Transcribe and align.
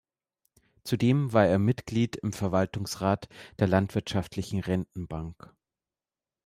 Zudem 0.83 1.31
war 1.31 1.45
er 1.45 1.59
Mitglied 1.59 2.15
im 2.15 2.33
Verwaltungsrat 2.33 3.29
der 3.59 3.67
Landwirtschaftlichen 3.67 4.59
Rentenbank. 4.61 5.53